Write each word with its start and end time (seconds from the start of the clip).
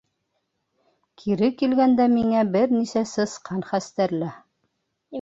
Кире 1.19 1.51
килгәндә 1.59 2.09
миңә 2.15 2.49
бер 2.57 2.75
нисә 2.81 3.07
сысҡан 3.13 3.65
хәстәрлә. 3.73 4.37